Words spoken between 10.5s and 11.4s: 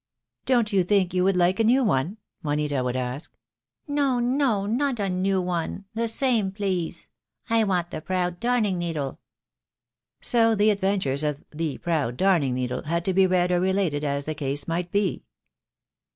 the adventures